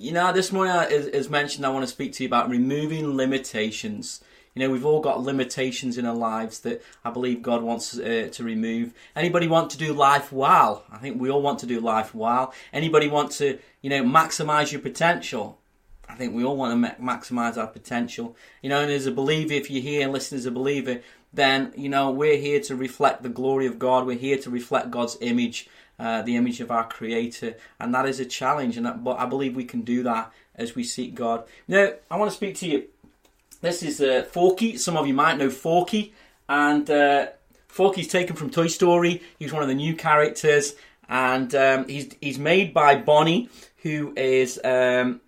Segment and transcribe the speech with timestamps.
[0.00, 4.22] You know, this morning, as, mentioned, I want to speak to you about removing limitations.
[4.54, 8.28] You know, we've all got limitations in our lives that I believe God wants uh,
[8.30, 8.94] to remove.
[9.16, 10.84] Anybody want to do life well?
[10.88, 12.54] I think we all want to do life well.
[12.72, 15.58] Anybody want to, you know, maximize your potential?
[16.08, 18.36] I think we all want to ma- maximize our potential.
[18.62, 21.00] You know, and as a believer, if you're here and listen as a believer,
[21.32, 24.06] then, you know, we're here to reflect the glory of God.
[24.06, 25.68] We're here to reflect God's image.
[25.98, 28.76] Uh, the image of our Creator, and that is a challenge.
[28.76, 31.44] And that, but I believe we can do that as we seek God.
[31.66, 32.84] Now, I want to speak to you.
[33.60, 34.76] This is uh, Forky.
[34.76, 36.14] Some of you might know Forky,
[36.48, 37.26] and uh,
[37.66, 39.22] Forky's taken from Toy Story.
[39.40, 40.76] He's one of the new characters,
[41.08, 44.60] and um, he's he's made by Bonnie, who is.
[44.62, 45.20] Um,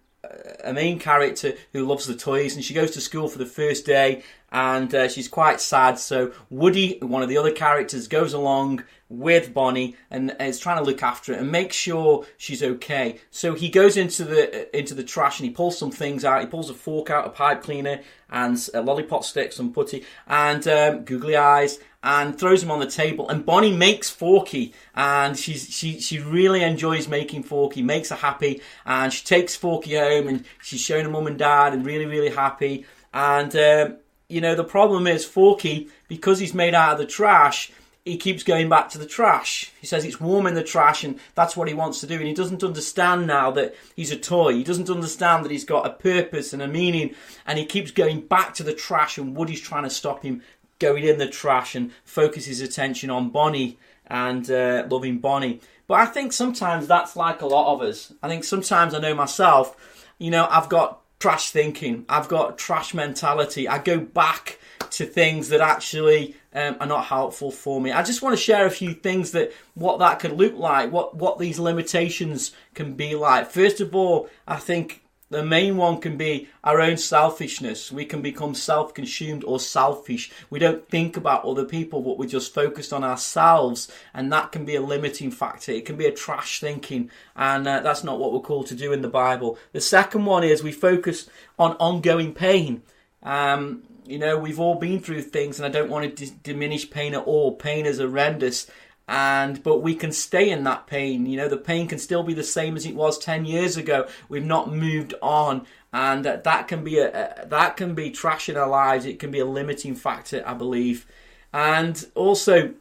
[0.64, 3.86] a main character who loves the toys, and she goes to school for the first
[3.86, 5.98] day, and uh, she's quite sad.
[5.98, 10.84] So Woody, one of the other characters, goes along with Bonnie and is trying to
[10.84, 13.18] look after her and make sure she's okay.
[13.30, 16.40] So he goes into the into the trash and he pulls some things out.
[16.40, 20.66] He pulls a fork out, a pipe cleaner, and a lollipop stick, some putty, and
[20.68, 23.28] um, googly eyes, and throws him on the table.
[23.28, 28.60] And Bonnie makes Forky, and she's she she really enjoys making Forky, makes her happy,
[28.84, 32.30] and she takes Forky home, and she's showing her mum and dad, and really really
[32.30, 32.86] happy.
[33.12, 33.96] And um,
[34.28, 37.72] you know the problem is Forky because he's made out of the trash
[38.04, 39.72] he keeps going back to the trash.
[39.80, 42.14] He says it's warm in the trash and that's what he wants to do.
[42.14, 44.54] And he doesn't understand now that he's a toy.
[44.54, 47.14] He doesn't understand that he's got a purpose and a meaning.
[47.46, 50.42] And he keeps going back to the trash and Woody's trying to stop him
[50.80, 55.60] going in the trash and focus his attention on Bonnie and uh, loving Bonnie.
[55.86, 58.12] But I think sometimes that's like a lot of us.
[58.22, 59.76] I think sometimes I know myself,
[60.18, 63.68] you know, I've got trash thinking, I've got trash mentality.
[63.68, 64.58] I go back
[64.90, 67.92] to things that actually um, are not helpful for me.
[67.92, 71.14] I just want to share a few things that what that could look like, what
[71.14, 73.50] what these limitations can be like.
[73.50, 77.92] First of all, I think the main one can be our own selfishness.
[77.92, 80.32] We can become self consumed or selfish.
[80.50, 83.90] We don't think about other people, but we're just focused on ourselves.
[84.12, 85.70] And that can be a limiting factor.
[85.70, 87.10] It can be a trash thinking.
[87.36, 89.56] And uh, that's not what we're called to do in the Bible.
[89.72, 92.82] The second one is we focus on ongoing pain.
[93.22, 96.90] Um, you know, we've all been through things, and I don't want to d- diminish
[96.90, 97.54] pain at all.
[97.54, 98.68] Pain is horrendous,
[99.10, 101.26] and but we can stay in that pain.
[101.26, 104.06] You know, the pain can still be the same as it was ten years ago.
[104.28, 108.56] We've not moved on, and uh, that can be a, that can be trash in
[108.56, 109.04] our lives.
[109.04, 111.06] It can be a limiting factor, I believe,
[111.52, 112.72] and also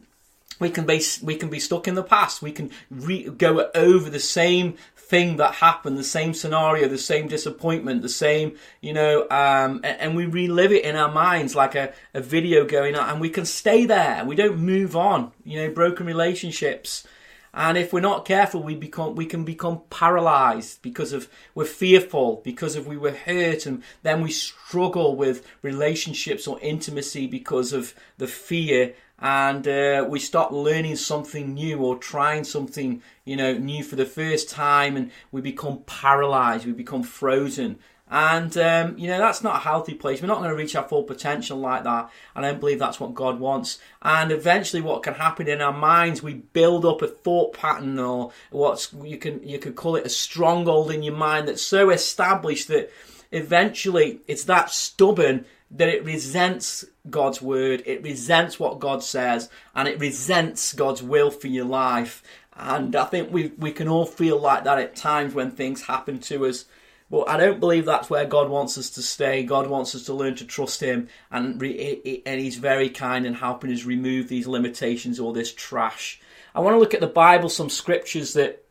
[0.60, 2.42] we can be we can be stuck in the past.
[2.42, 7.28] We can re- go over the same thing that happened, the same scenario, the same
[7.28, 11.74] disappointment, the same, you know, um, and, and, we relive it in our minds like
[11.74, 14.24] a, a video going on, and we can stay there.
[14.24, 15.32] We don't move on.
[15.44, 17.08] You know, broken relationships.
[17.52, 22.42] And if we're not careful, we become we can become paralyzed because of we're fearful
[22.44, 27.96] because of we were hurt, and then we struggle with relationships or intimacy because of
[28.20, 33.84] the fear and uh, we start learning something new or trying something you know new
[33.84, 37.80] for the first time and we become paralyzed we become frozen.
[38.12, 40.20] And um, you know that's not a healthy place.
[40.20, 42.10] We're not going to reach our full potential like that.
[42.36, 43.78] And i don't believe that's what god wants.
[44.02, 48.32] And eventually what can happen in our minds we build up a thought pattern or
[48.50, 52.68] what's you can you could call it a stronghold in your mind that's so established
[52.70, 52.92] that
[53.32, 59.88] eventually it's that stubborn that it resents God's word, it resents what God says, and
[59.88, 62.24] it resents God's will for your life.
[62.56, 66.20] And I think we we can all feel like that at times when things happen
[66.22, 66.66] to us.
[67.12, 69.44] But I don't believe that's where God wants us to stay.
[69.44, 73.36] God wants us to learn to trust Him, and re- and He's very kind in
[73.36, 76.20] helping us remove these limitations or this trash.
[76.54, 78.66] I want to look at the Bible, some scriptures that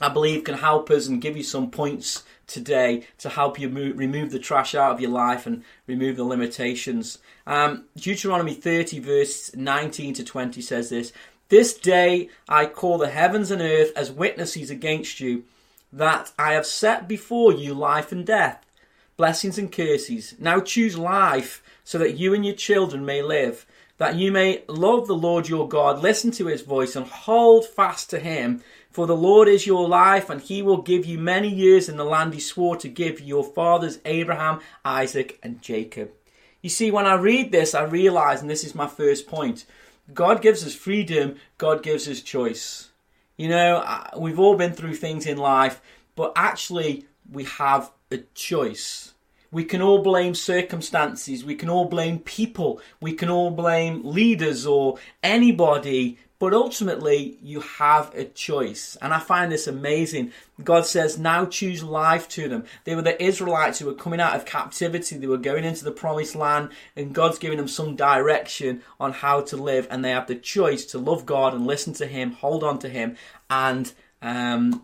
[0.00, 3.98] I believe can help us and give you some points today to help you move,
[3.98, 7.18] remove the trash out of your life and remove the limitations.
[7.46, 11.12] Um, Deuteronomy 30, verse 19 to 20 says this
[11.48, 15.44] This day I call the heavens and earth as witnesses against you,
[15.92, 18.64] that I have set before you life and death,
[19.16, 20.34] blessings and curses.
[20.38, 23.66] Now choose life, so that you and your children may live,
[23.98, 28.08] that you may love the Lord your God, listen to his voice, and hold fast
[28.10, 31.88] to him for the Lord is your life, and he will give you many years
[31.88, 36.10] in the land he swore to give your fathers Abraham, Isaac, and Jacob.
[36.60, 39.64] You see, when I read this, I realize, and this is my first point
[40.12, 42.90] God gives us freedom, God gives us choice.
[43.36, 45.80] You know, we've all been through things in life,
[46.16, 49.14] but actually, we have a choice.
[49.52, 54.66] We can all blame circumstances, we can all blame people, we can all blame leaders
[54.66, 58.96] or anybody But ultimately, you have a choice.
[59.02, 60.32] And I find this amazing.
[60.64, 62.64] God says, now choose life to them.
[62.84, 65.18] They were the Israelites who were coming out of captivity.
[65.18, 69.42] They were going into the promised land, and God's giving them some direction on how
[69.42, 69.86] to live.
[69.90, 72.88] And they have the choice to love God and listen to Him, hold on to
[72.88, 73.16] Him,
[73.50, 73.92] and
[74.22, 74.82] um,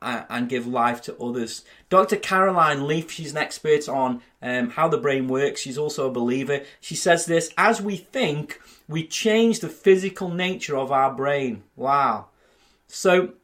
[0.00, 1.64] and give life to others.
[1.90, 2.16] Dr.
[2.16, 5.60] Caroline Leaf, she's an expert on um, how the brain works.
[5.60, 6.62] She's also a believer.
[6.80, 11.62] She says this as we think, we change the physical nature of our brain.
[11.76, 12.26] Wow.
[12.88, 13.34] So,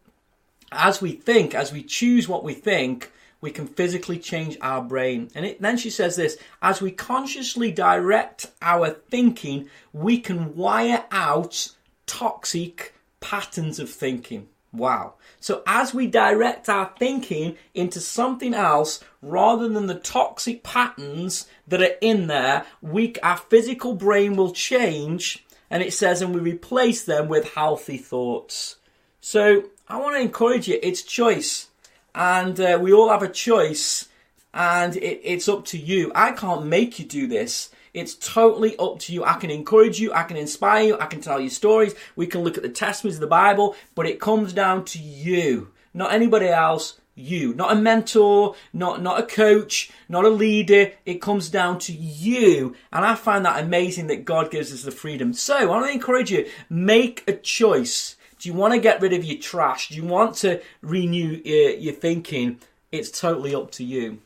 [0.70, 3.10] as we think, as we choose what we think,
[3.40, 5.30] we can physically change our brain.
[5.34, 11.04] And it, then she says this as we consciously direct our thinking, we can wire
[11.10, 11.72] out
[12.06, 14.48] toxic patterns of thinking.
[14.78, 15.14] Wow.
[15.40, 21.82] So as we direct our thinking into something else rather than the toxic patterns that
[21.82, 27.04] are in there, we our physical brain will change and it says and we replace
[27.04, 28.76] them with healthy thoughts.
[29.20, 31.68] So I want to encourage you, it's choice.
[32.14, 34.08] And uh, we all have a choice
[34.54, 36.10] and it, it's up to you.
[36.14, 37.70] I can't make you do this.
[37.98, 39.24] It's totally up to you.
[39.24, 42.42] I can encourage you, I can inspire you, I can tell you stories, we can
[42.42, 46.48] look at the testimonies of the Bible, but it comes down to you, not anybody
[46.48, 46.98] else.
[47.20, 50.92] You, not a mentor, not not a coach, not a leader.
[51.04, 54.92] It comes down to you, and I find that amazing that God gives us the
[54.92, 55.32] freedom.
[55.32, 58.14] So I want to encourage you: make a choice.
[58.38, 59.88] Do you want to get rid of your trash?
[59.88, 62.60] Do you want to renew your, your thinking?
[62.92, 64.20] It's totally up to you.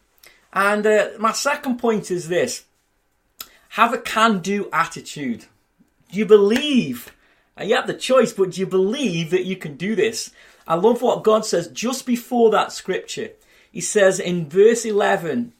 [0.53, 2.67] And uh, my second point is this
[3.73, 5.47] have a can do attitude.
[6.11, 7.15] Do you believe?
[7.57, 10.31] And you have the choice, but do you believe that you can do this?
[10.67, 13.31] I love what God says just before that scripture.
[13.71, 15.55] He says in verse 11,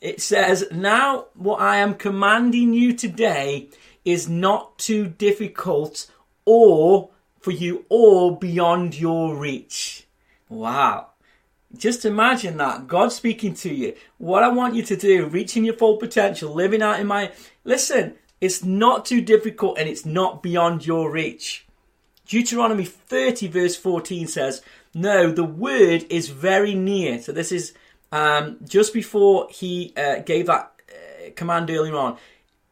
[0.00, 3.70] it says, Now what I am commanding you today
[4.04, 6.08] is not too difficult
[6.44, 7.10] or
[7.40, 10.06] for you or beyond your reach.
[10.48, 11.09] Wow.
[11.76, 12.88] Just imagine that.
[12.88, 13.94] God speaking to you.
[14.18, 17.32] What I want you to do, reaching your full potential, living out in my.
[17.64, 21.66] Listen, it's not too difficult and it's not beyond your reach.
[22.26, 24.62] Deuteronomy 30, verse 14 says,
[24.94, 27.20] No, the word is very near.
[27.20, 27.74] So this is
[28.12, 32.16] um, just before he uh, gave that uh, command earlier on.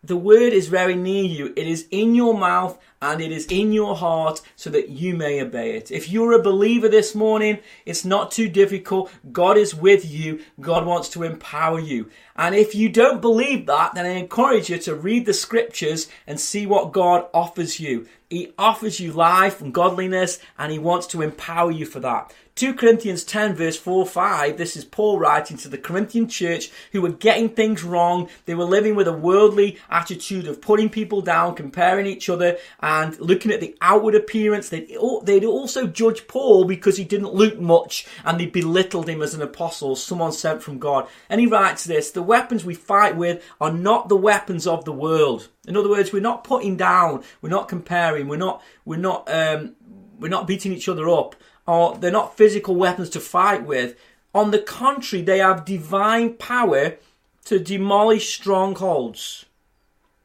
[0.05, 1.53] The word is very near you.
[1.57, 5.41] It is in your mouth and it is in your heart so that you may
[5.41, 5.91] obey it.
[5.91, 9.11] If you're a believer this morning, it's not too difficult.
[9.33, 10.45] God is with you.
[10.61, 12.11] God wants to empower you.
[12.39, 16.39] And if you don't believe that, then I encourage you to read the scriptures and
[16.39, 18.07] see what God offers you.
[18.31, 22.33] He offers you life and godliness and he wants to empower you for that.
[22.59, 27.01] 2 Corinthians 10 verse 4 5, this is Paul writing to the Corinthian church who
[27.01, 28.29] were getting things wrong.
[28.47, 33.17] They were living with a worldly attitude of putting people down, comparing each other and
[33.21, 34.71] looking at the outward appearance.
[34.71, 39.43] They'd, also judge Paul because he didn't look much and they belittled him as an
[39.43, 41.07] apostle, someone sent from God.
[41.31, 44.93] And he writes this, the weapons we fight with are not the weapons of the
[44.93, 45.49] world.
[45.67, 49.75] In other words, we're not putting down, we're not comparing, we're not, we're not, um,
[50.21, 51.35] we're not beating each other up
[51.67, 53.95] or they're not physical weapons to fight with.
[54.35, 56.97] On the contrary, they have divine power
[57.45, 59.45] to demolish strongholds.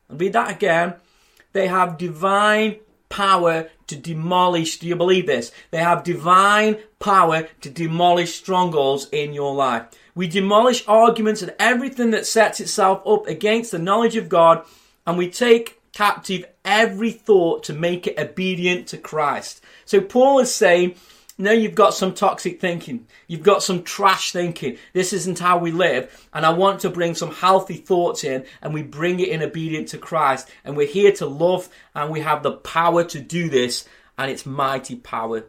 [0.10, 0.96] I'll read that again.
[1.52, 2.80] They have divine
[3.10, 4.80] power to demolish.
[4.80, 5.52] Do you believe this?
[5.72, 9.86] They have divine power to demolish strongholds in your life.
[10.16, 14.66] We demolish arguments and everything that sets itself up against the knowledge of God,
[15.08, 19.64] and we take captive every thought to make it obedient to Christ.
[19.86, 20.96] So Paul is saying
[21.38, 23.08] now you've got some toxic thinking.
[23.28, 24.78] You've got some trash thinking.
[24.94, 26.28] This isn't how we live.
[26.32, 29.88] And I want to bring some healthy thoughts in and we bring it in obedient
[29.90, 30.50] to Christ.
[30.64, 34.46] And we're here to love and we have the power to do this and it's
[34.46, 35.46] mighty power.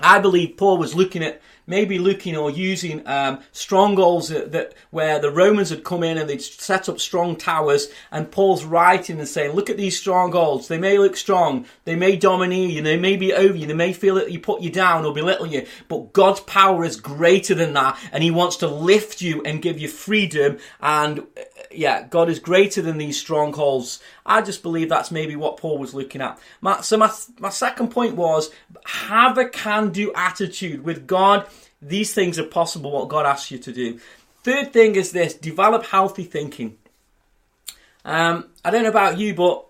[0.00, 5.18] I believe Paul was looking at maybe looking or using um, strongholds that, that, where
[5.18, 9.28] the Romans had come in and they'd set up strong towers, and Paul's writing and
[9.28, 10.68] saying, "Look at these strongholds.
[10.68, 13.92] They may look strong, they may domineer you, they may be over you, they may
[13.92, 17.74] feel that you put you down or belittle you, but God's power is greater than
[17.74, 20.58] that, and He wants to lift you and give you freedom.
[20.80, 24.00] And uh, yeah, God is greater than these strongholds.
[24.24, 26.38] I just believe that's maybe what Paul was looking at.
[26.60, 28.50] My, so my my second point was
[28.84, 31.46] have a can-do attitude with God
[31.86, 34.00] these things are possible, what God asks you to do.
[34.42, 36.78] Third thing is this develop healthy thinking.
[38.04, 39.66] Um, I don't know about you, but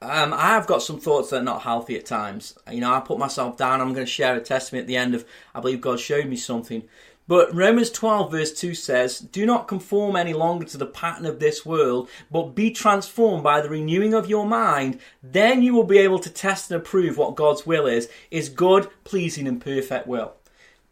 [0.00, 2.56] um, I have got some thoughts that are not healthy at times.
[2.70, 3.80] You know, I put myself down.
[3.80, 6.36] I'm going to share a testimony at the end of I believe God showed me
[6.36, 6.84] something.
[7.28, 11.38] But Romans 12, verse 2 says, Do not conform any longer to the pattern of
[11.38, 14.98] this world, but be transformed by the renewing of your mind.
[15.22, 18.88] Then you will be able to test and approve what God's will is, is good,
[19.04, 20.32] pleasing, and perfect will.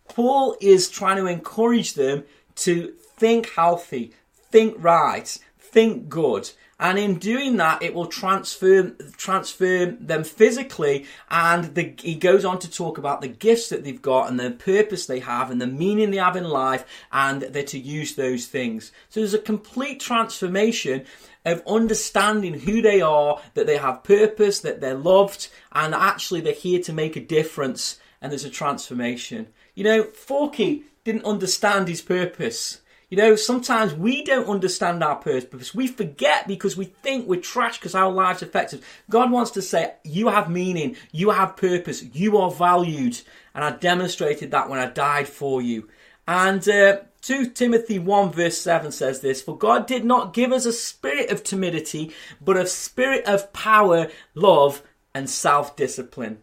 [0.09, 2.25] Paul is trying to encourage them
[2.57, 6.51] to think healthy, think right, think good.
[6.79, 11.07] And in doing that, it will transform, transfer them physically.
[11.31, 14.51] And the, he goes on to talk about the gifts that they've got and the
[14.51, 18.47] purpose they have and the meaning they have in life, and they're to use those
[18.47, 18.93] things.
[19.09, 21.07] So there's a complete transformation
[21.47, 26.53] of understanding who they are, that they have purpose, that they're loved, and actually they're
[26.53, 27.99] here to make a difference.
[28.21, 29.49] And there's a transformation.
[29.77, 32.81] You know, Forky didn't understand his purpose.
[33.11, 35.73] You know, sometimes we don't understand our purpose.
[35.73, 38.81] We forget because we think we're trash because our lives affect us.
[39.09, 43.21] God wants to say, you have meaning, you have purpose, you are valued.
[43.55, 45.89] And I demonstrated that when I died for you.
[46.27, 50.65] And uh, 2 Timothy 1 verse 7 says this, For God did not give us
[50.65, 54.83] a spirit of timidity, but a spirit of power, love,
[55.15, 56.39] and self-discipline.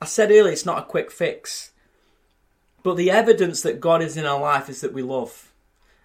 [0.00, 1.72] I said earlier, it's not a quick fix.
[2.84, 5.50] But the evidence that God is in our life is that we love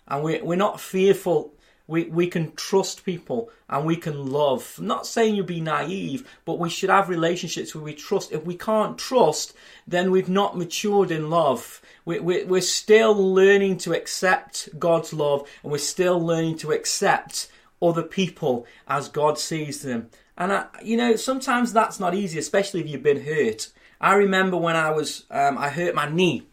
[0.07, 1.53] and we, we're not fearful.
[1.87, 4.75] We, we can trust people and we can love.
[4.77, 8.31] I'm not saying you be naive, but we should have relationships where we trust.
[8.31, 9.53] If we can't trust,
[9.87, 11.81] then we've not matured in love.
[12.05, 17.49] We, we, we're still learning to accept God's love and we're still learning to accept
[17.81, 20.09] other people as God sees them.
[20.37, 23.67] And, I, you know, sometimes that's not easy, especially if you've been hurt.
[23.99, 26.48] I remember when I was, um, I hurt my knee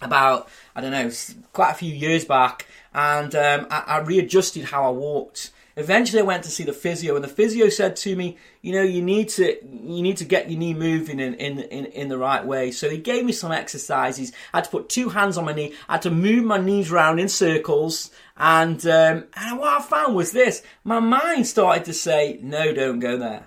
[0.00, 1.10] about, I don't know,
[1.52, 5.50] quite a few years back and um, I, I readjusted how I walked.
[5.76, 8.82] Eventually, I went to see the physio, and the physio said to me, "You know,
[8.82, 12.16] you need to you need to get your knee moving in in in, in the
[12.16, 14.32] right way." So he gave me some exercises.
[14.54, 15.74] I had to put two hands on my knee.
[15.90, 20.16] I had to move my knees around in circles, and um, and what I found
[20.16, 23.46] was this: my mind started to say, "No, don't go there."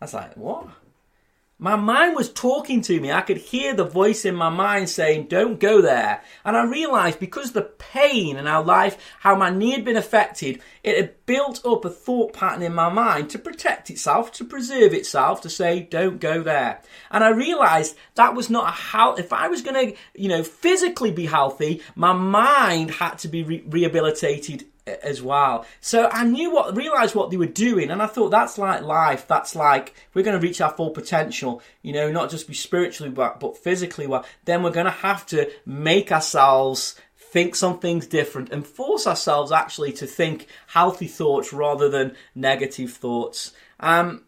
[0.00, 0.68] I was like, "What?"
[1.60, 3.10] My mind was talking to me.
[3.10, 6.22] I could hear the voice in my mind saying, don't go there.
[6.44, 10.62] And I realized because the pain in our life, how my knee had been affected,
[10.84, 14.94] it had built up a thought pattern in my mind to protect itself, to preserve
[14.94, 16.80] itself, to say, don't go there.
[17.10, 20.44] And I realized that was not a how, if I was going to, you know,
[20.44, 24.64] physically be healthy, my mind had to be re- rehabilitated
[25.02, 25.66] as well.
[25.80, 29.26] So I knew what, realised what they were doing, and I thought that's like life.
[29.26, 31.62] That's like we're going to reach our full potential.
[31.82, 34.24] You know, not just be spiritually but, but physically well.
[34.44, 36.94] Then we're going to have to make ourselves
[37.30, 43.52] think something's different and force ourselves actually to think healthy thoughts rather than negative thoughts.
[43.80, 44.24] Um,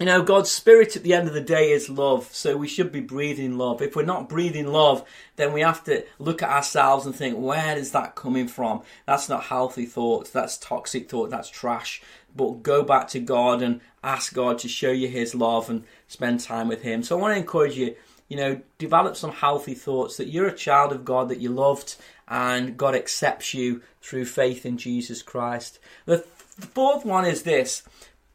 [0.00, 2.90] you know, God's spirit at the end of the day is love, so we should
[2.90, 3.82] be breathing love.
[3.82, 7.76] If we're not breathing love, then we have to look at ourselves and think, where
[7.76, 8.80] is that coming from?
[9.04, 12.00] That's not healthy thoughts, that's toxic thought, that's trash.
[12.34, 16.40] But go back to God and ask God to show you His love and spend
[16.40, 17.02] time with Him.
[17.02, 17.94] So I want to encourage you,
[18.28, 21.96] you know, develop some healthy thoughts that you're a child of God, that you're loved,
[22.26, 25.78] and God accepts you through faith in Jesus Christ.
[26.06, 27.82] The fourth one is this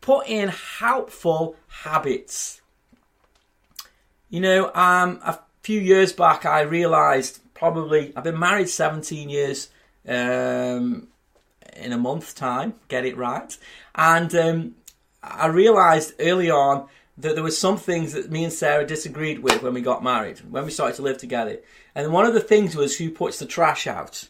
[0.06, 2.62] put in helpful habits.
[4.30, 9.70] You know, um, a few years back, I realised probably I've been married 17 years
[10.08, 11.08] um,
[11.76, 13.58] in a month's time, get it right.
[13.96, 14.76] And um,
[15.24, 19.64] I realised early on that there were some things that me and Sarah disagreed with
[19.64, 21.58] when we got married, when we started to live together.
[21.96, 24.28] And one of the things was who puts the trash out.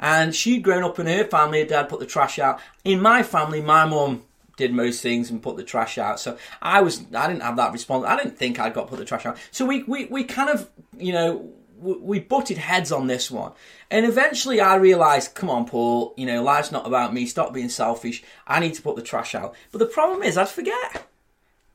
[0.00, 2.60] And she'd grown up in her family, her dad put the trash out.
[2.82, 4.22] In my family, my mum
[4.58, 6.20] did most things and put the trash out.
[6.20, 8.04] So I was, I didn't have that response.
[8.04, 9.38] I didn't think I'd got put the trash out.
[9.50, 11.50] So we, we, we kind of, you know,
[11.80, 13.52] we butted heads on this one.
[13.90, 17.24] And eventually I realised, come on, Paul, you know, life's not about me.
[17.24, 18.22] Stop being selfish.
[18.46, 19.54] I need to put the trash out.
[19.70, 21.08] But the problem is, I'd forget.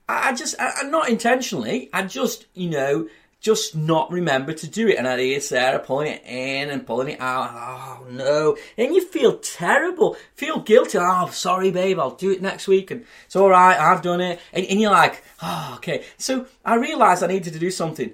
[0.07, 3.07] I just, I, not intentionally, I just, you know,
[3.43, 4.97] just not remember to do it.
[4.97, 7.51] And I'd hear Sarah pulling it in and pulling it out.
[7.53, 8.57] Oh no.
[8.77, 10.97] And you feel terrible, feel guilty.
[10.99, 12.89] Oh, sorry, babe, I'll do it next week.
[12.89, 14.39] And it's all right, I've done it.
[14.53, 16.05] And, and you're like, oh, okay.
[16.17, 18.13] So I realised I needed to do something.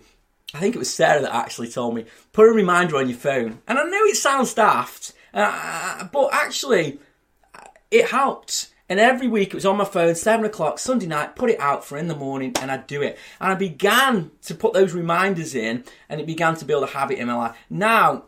[0.52, 3.62] I think it was Sarah that actually told me, put a reminder on your phone.
[3.68, 7.00] And I know it sounds daft, uh, but actually,
[7.92, 8.74] it helped.
[8.90, 11.86] And every week it was on my phone, 7 o'clock, Sunday night, put it out
[11.86, 13.18] for in the morning, and I'd do it.
[13.40, 17.20] And I began to put those reminders in, and it began to build a habit
[17.20, 17.58] in my life.
[17.70, 18.26] Now,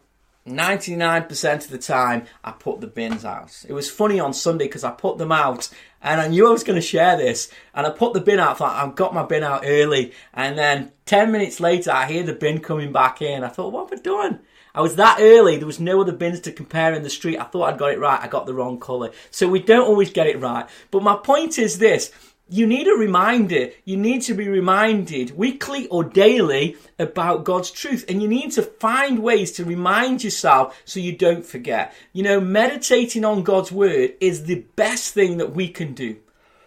[0.48, 3.64] 99% of the time, I put the bins out.
[3.68, 5.70] It was funny on Sunday because I put them out
[6.02, 7.52] and I knew I was going to share this.
[7.76, 10.14] And I put the bin out, I thought, I've got my bin out early.
[10.34, 13.44] And then 10 minutes later, I hear the bin coming back in.
[13.44, 14.40] I thought, what have I done?
[14.74, 17.38] I was that early, there was no other bins to compare in the street.
[17.38, 19.12] I thought I'd got it right, I got the wrong colour.
[19.30, 20.68] So we don't always get it right.
[20.92, 22.12] But my point is this
[22.52, 23.70] you need a reminder.
[23.86, 28.04] You need to be reminded weekly or daily about God's truth.
[28.10, 31.94] And you need to find ways to remind yourself so you don't forget.
[32.12, 36.18] You know, meditating on God's word is the best thing that we can do.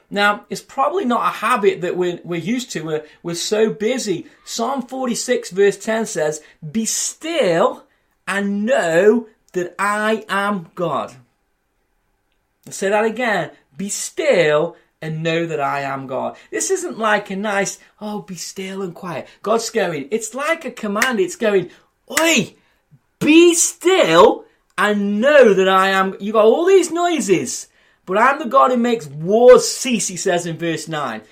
[0.09, 2.83] Now, it's probably not a habit that we're, we're used to.
[2.83, 4.27] We're, we're so busy.
[4.47, 6.43] Psalm 46 verse 10 says,
[6.73, 7.85] Be still
[8.27, 11.15] and know that I am God.
[12.67, 13.51] I'll say that again.
[13.77, 16.37] Be still and know that I am God.
[16.51, 19.29] This isn't like a nice, oh, be still and quiet.
[19.43, 21.21] God's going, it's like a command.
[21.21, 21.71] It's going,
[22.11, 22.55] oi,
[23.19, 24.45] be still
[24.79, 26.17] and know that I am.
[26.21, 27.69] You got all these noises,
[28.07, 31.23] but I'm the God who makes wars cease, he says in verse 9.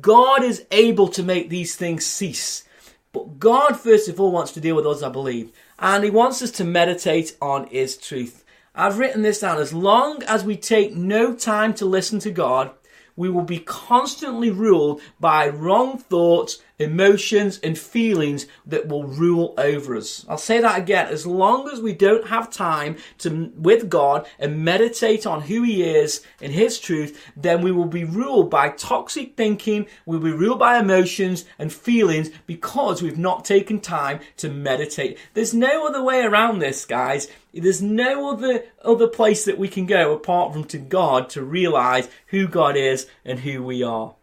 [0.00, 2.64] God is able to make these things cease.
[3.12, 5.50] But God, first of all, wants to deal with us, I believe.
[5.78, 8.44] And he wants us to meditate on his truth.
[8.74, 9.58] I've written this down.
[9.58, 12.70] As long as we take no time to listen to God,
[13.18, 19.96] we will be constantly ruled by wrong thoughts, emotions, and feelings that will rule over
[19.96, 20.24] us.
[20.28, 21.08] I'll say that again.
[21.08, 25.82] As long as we don't have time to, with God and meditate on who He
[25.82, 30.60] is and His truth, then we will be ruled by toxic thinking, we'll be ruled
[30.60, 35.18] by emotions and feelings because we've not taken time to meditate.
[35.34, 37.26] There's no other way around this, guys.
[37.60, 42.08] There's no other other place that we can go apart from to God to realize
[42.28, 44.14] who God is and who we are.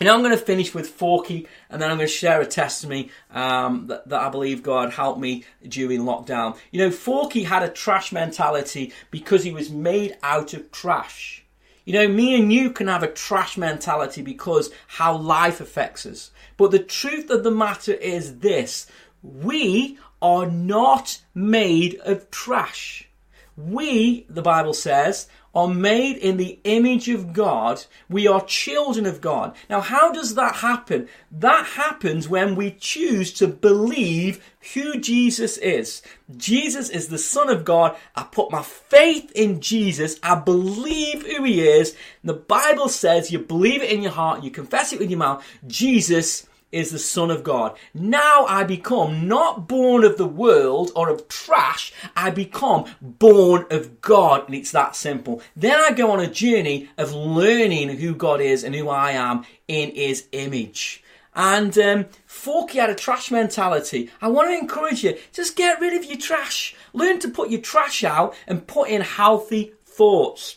[0.00, 3.10] And I'm going to finish with Forky, and then I'm going to share a testimony
[3.32, 6.56] um, that, that, I believe God helped me during lockdown.
[6.70, 11.44] You know, Forky had a trash mentality because he was made out of trash.
[11.84, 16.30] You know, me and you can have a trash mentality because how life affects us.
[16.56, 18.86] But the truth of the matter is this
[19.22, 23.08] we are not made of trash.
[23.56, 27.84] We, the Bible says, are made in the image of God.
[28.08, 29.56] We are children of God.
[29.68, 31.08] Now, how does that happen?
[31.32, 34.44] That happens when we choose to believe
[34.74, 36.02] who Jesus is.
[36.36, 37.96] Jesus is the Son of God.
[38.14, 40.20] I put my faith in Jesus.
[40.22, 41.96] I believe who He is.
[42.22, 45.44] The Bible says you believe it in your heart, you confess it with your mouth.
[45.66, 47.76] Jesus is the Son of God.
[47.94, 54.00] Now I become not born of the world or of trash, I become born of
[54.00, 55.42] God, and it's that simple.
[55.56, 59.44] Then I go on a journey of learning who God is and who I am
[59.66, 61.02] in His image.
[61.34, 64.10] And um, Forky had a trash mentality.
[64.20, 66.74] I want to encourage you, just get rid of your trash.
[66.92, 70.56] Learn to put your trash out and put in healthy thoughts.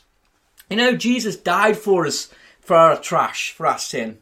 [0.69, 2.29] You know, Jesus died for us,
[2.61, 4.17] for our trash, for our sin.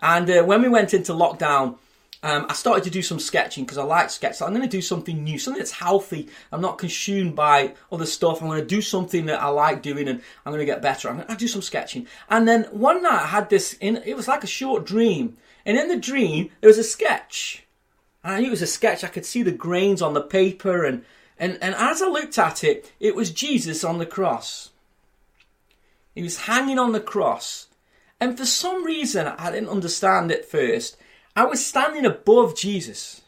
[0.00, 1.76] And uh, when we went into lockdown,
[2.22, 4.36] um, I started to do some sketching because I like sketch.
[4.36, 6.28] So I'm going to do something new, something that's healthy.
[6.52, 8.42] I'm not consumed by other stuff.
[8.42, 11.08] I'm going to do something that I like doing, and I'm going to get better.
[11.08, 12.06] I'm going to do some sketching.
[12.28, 13.74] And then one night I had this.
[13.74, 17.64] In, it was like a short dream, and in the dream there was a sketch.
[18.22, 19.02] And I knew it was a sketch.
[19.02, 21.04] I could see the grains on the paper, and
[21.38, 24.70] and and as I looked at it, it was Jesus on the cross.
[26.14, 27.68] He was hanging on the cross
[28.20, 30.96] and for some reason, I didn't understand at first.
[31.34, 33.22] I was standing above Jesus.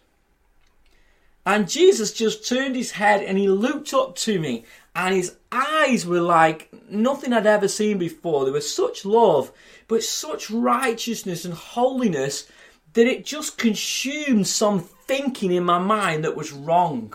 [1.47, 4.65] And Jesus just turned his head and he looked up to me.
[4.95, 8.45] And his eyes were like nothing I'd ever seen before.
[8.45, 9.51] There was such love,
[9.89, 12.47] but such righteousness and holiness
[12.93, 17.15] that it just consumed some thinking in my mind that was wrong.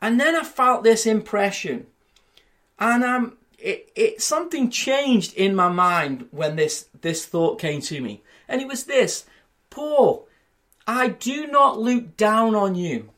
[0.00, 1.86] And then I felt this impression.
[2.78, 8.00] And um, it, it something changed in my mind when this this thought came to
[8.00, 9.26] me, and it was this:
[9.70, 10.26] Paul,
[10.86, 13.10] I do not look down on you.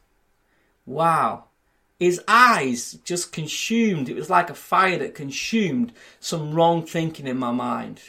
[0.85, 1.45] Wow.
[1.99, 7.39] His eyes just consumed, it was like a fire that consumed some wrong thinking in
[7.39, 8.01] my mind.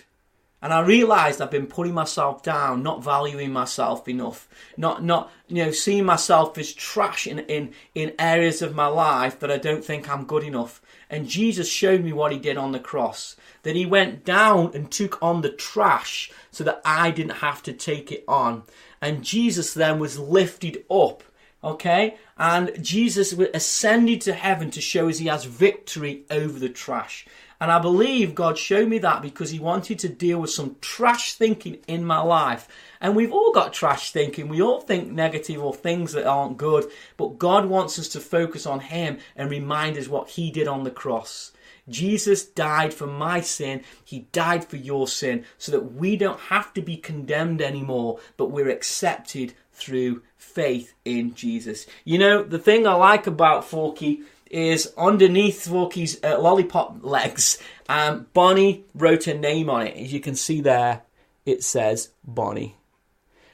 [0.63, 5.63] And I realised I've been putting myself down, not valuing myself enough, not not you
[5.63, 9.84] know seeing myself as trash in, in, in areas of my life that I don't
[9.84, 10.82] think I'm good enough.
[11.13, 13.36] And Jesus showed me what he did on the cross.
[13.62, 17.71] That he went down and took on the trash so that I didn't have to
[17.71, 18.63] take it on.
[18.99, 21.21] And Jesus then was lifted up.
[21.63, 22.17] Okay?
[22.36, 27.28] And Jesus ascended to heaven to show us he has victory over the trash.
[27.63, 31.36] And I believe God showed me that because He wanted to deal with some trash
[31.36, 32.67] thinking in my life.
[32.99, 34.49] And we've all got trash thinking.
[34.49, 36.91] We all think negative or things that aren't good.
[37.15, 40.84] But God wants us to focus on Him and remind us what He did on
[40.84, 41.54] the cross.
[41.88, 43.84] Jesus died for my sin.
[44.04, 48.52] He died for your sin so that we don't have to be condemned anymore, but
[48.52, 51.88] we're accepted through faith in Jesus.
[52.04, 54.23] You know, the thing I like about Forky
[54.54, 57.58] is underneath Forky's uh, lollipop legs,
[57.89, 59.98] um, Bonnie wrote a name on it.
[59.98, 61.02] As you can see there,
[61.44, 62.76] it says Bonnie.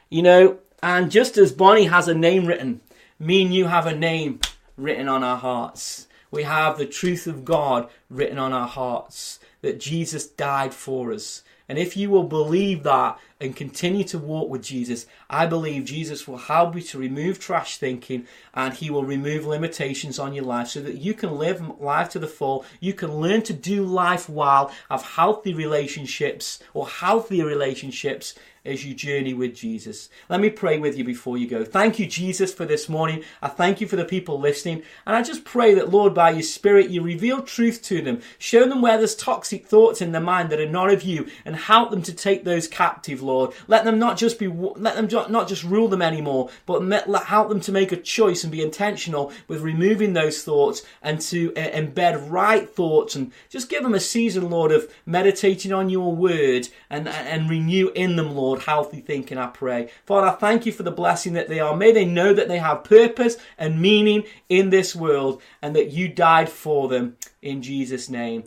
[0.09, 2.81] You know, and just as Bonnie has a name written,
[3.17, 4.41] me and you have a name
[4.75, 6.07] written on our hearts.
[6.31, 11.43] We have the truth of God written on our hearts that Jesus died for us.
[11.69, 16.27] And if you will believe that and continue to walk with Jesus, I believe Jesus
[16.27, 20.67] will help you to remove trash thinking and he will remove limitations on your life
[20.67, 22.65] so that you can live life to the full.
[22.79, 28.93] You can learn to do life well, have healthy relationships or healthier relationships as you
[28.93, 30.09] journey with Jesus.
[30.27, 31.63] Let me pray with you before you go.
[31.63, 33.23] Thank you, Jesus, for this morning.
[33.41, 34.83] I thank you for the people listening.
[35.05, 38.21] And I just pray that, Lord, by your Spirit, you reveal truth to them.
[38.37, 41.55] Show them where there's toxic thoughts in their mind that are not of you and
[41.55, 43.28] help them to take those captive, Lord.
[43.67, 46.81] Let them not just be, let them not just rule them anymore, but
[47.23, 51.51] help them to make a choice and be intentional with removing those thoughts and to
[51.51, 56.67] embed right thoughts and just give them a season, Lord, of meditating on your word
[56.89, 59.89] and, and renew in them, Lord Lord, healthy thinking, I pray.
[60.07, 61.75] Father, I thank you for the blessing that they are.
[61.75, 66.07] May they know that they have purpose and meaning in this world and that you
[66.07, 68.43] died for them in Jesus' name.